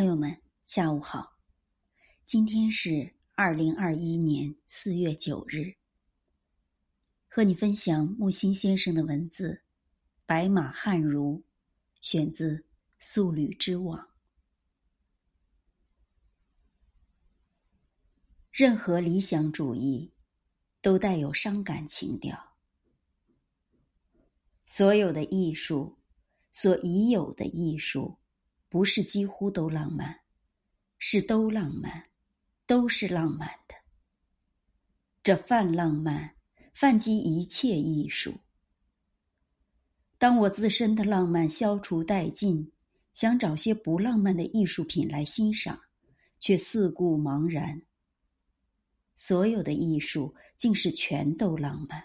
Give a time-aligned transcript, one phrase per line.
[0.00, 0.34] 朋友们，
[0.64, 1.36] 下午好。
[2.24, 5.74] 今天是二零二一年四月九日，
[7.28, 9.52] 和你分享木心先生的文字
[10.24, 11.36] 《白马汉儒》，
[12.00, 12.56] 选自
[12.98, 13.98] 《素履之网》。
[18.50, 20.10] 任何理想主义
[20.80, 22.56] 都带有伤感情调，
[24.64, 25.98] 所有的艺术，
[26.52, 28.16] 所已有的艺术。
[28.70, 30.20] 不是几乎都浪漫，
[30.98, 32.08] 是都浪漫，
[32.66, 33.74] 都是浪漫的。
[35.22, 36.36] 这泛浪漫，
[36.72, 38.40] 泛及一切艺术。
[40.16, 42.72] 当我自身的浪漫消除殆尽，
[43.12, 45.78] 想找些不浪漫的艺术品来欣赏，
[46.38, 47.82] 却四顾茫然。
[49.16, 52.02] 所有的艺术竟是全都浪漫，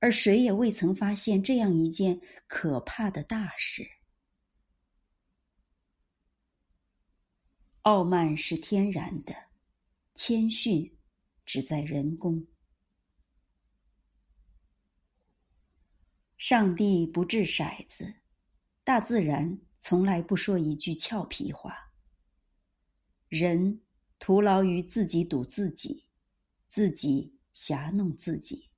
[0.00, 3.97] 而谁也未曾发现这样一件可怕的大事。
[7.88, 9.34] 傲慢是天然的，
[10.14, 10.94] 谦逊
[11.46, 12.46] 只在人工。
[16.36, 18.16] 上帝不掷骰子，
[18.84, 21.90] 大自然从来不说一句俏皮话。
[23.28, 23.80] 人
[24.18, 26.04] 徒劳于自己赌自己，
[26.66, 28.68] 自己狭弄自己，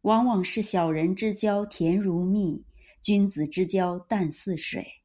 [0.00, 2.64] 往往是小人之交甜如蜜。
[3.02, 5.02] 君子之交淡似水，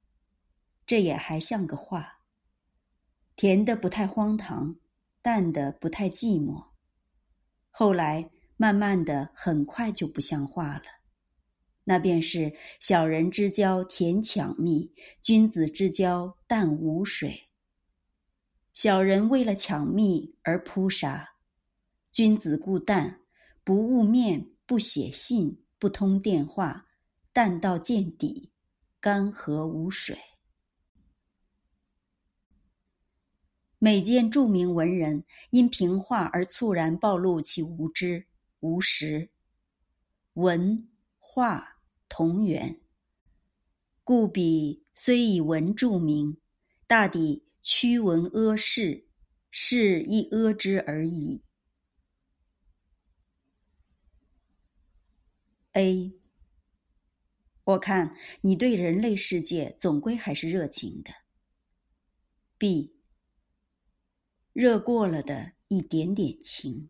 [0.86, 2.20] 这也还像个话。
[3.36, 4.76] 甜的不太荒唐，
[5.23, 6.64] 淡的不太寂寞。
[7.72, 10.84] 后来慢慢的，很快就不像话了。
[11.86, 17.50] 那便是小人之交甜抢蜜，君子之交淡无水。
[18.73, 21.28] 小人为了抢蜜而扑杀，
[22.11, 23.22] 君子固淡，
[23.64, 26.86] 不务面，不写信，不通电话。
[27.38, 28.49] 淡到见底，
[28.99, 30.17] 干涸无水。
[33.77, 38.26] 每见著名文人因评话而猝然暴露其无知
[38.61, 39.30] 无识，
[40.33, 40.89] 文
[41.20, 41.77] 画
[42.09, 42.81] 同源，
[44.03, 46.42] 故彼虽以文著名，
[46.87, 49.05] 大抵屈文阿世，
[49.52, 51.43] 世亦阿之而已。
[55.73, 56.27] A。
[57.67, 61.11] 我看你对人类世界总归还是热情的。
[62.58, 62.95] B，
[64.54, 66.89] 热过了的一点点情。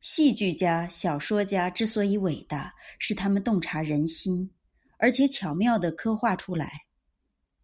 [0.00, 4.52] 戏剧家、小说家之所以伟大，是他们洞察人心，
[4.98, 6.86] 而且巧妙的刻画出来。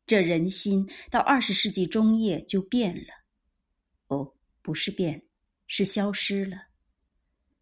[0.07, 3.27] 这人心到二十世纪中叶就变了。
[4.07, 5.27] 哦，不是变，
[5.67, 6.68] 是消失了。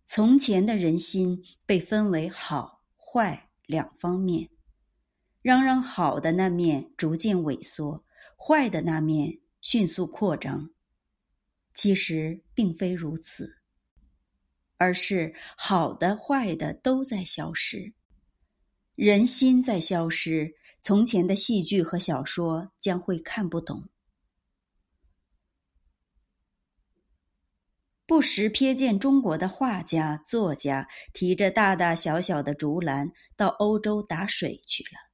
[0.08, 4.48] 从前的人心被分为好坏两方面，
[5.42, 8.04] 嚷嚷好的那面逐渐萎缩，
[8.36, 10.70] 坏的那面迅速扩张。
[11.74, 13.58] 其实并非如此，
[14.76, 17.92] 而是好的坏的都在消失，
[18.94, 20.54] 人心在消失。
[20.78, 23.88] 从前的戏剧和小说将会看不懂。
[28.06, 35.10] 不时瞥见中国的画家、作家提着大大小小的竹篮到欧洲打水去了。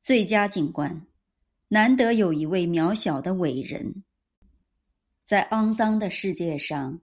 [0.00, 1.06] 最佳景观，
[1.68, 4.04] 难得有一位渺小的伟人，
[5.22, 7.00] 在肮脏的世界上，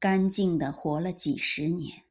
[0.00, 2.02] 干净的活了几十年。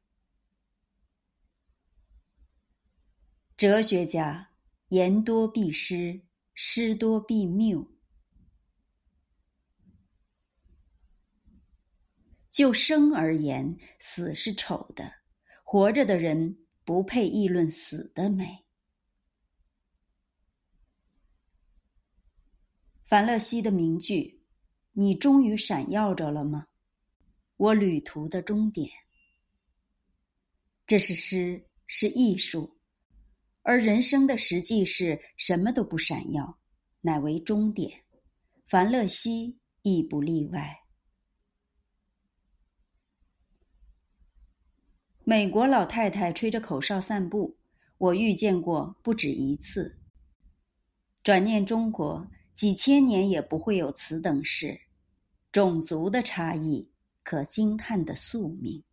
[3.56, 4.50] 哲学家，
[4.88, 6.22] 言多必失，
[6.54, 7.93] 失多必谬。
[12.54, 15.04] 就生而言，死是丑的；
[15.64, 18.64] 活着的人不配议论死的美。
[23.04, 24.44] 凡乐西的名句
[24.94, 26.68] ：“你终于闪耀着了吗？”
[27.58, 28.88] 我旅途的终点。
[30.86, 32.78] 这是诗，是艺术，
[33.62, 36.60] 而人生的实际是什么都不闪耀，
[37.00, 38.04] 乃为终点。
[38.64, 40.83] 凡乐西亦不例外。
[45.26, 47.56] 美国老太太吹着口哨散步，
[47.96, 49.98] 我遇见过不止一次。
[51.22, 54.78] 转念中国几千年也不会有此等事，
[55.50, 56.90] 种族的差异
[57.22, 58.84] 可惊叹的宿命。